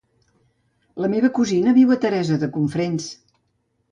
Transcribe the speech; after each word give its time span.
La 1.05 1.09
meva 1.15 1.29
cosina 1.39 1.75
viu 1.77 1.93
a 1.95 1.99
Teresa 2.05 2.39
de 2.45 2.51
Cofrents. 2.57 3.09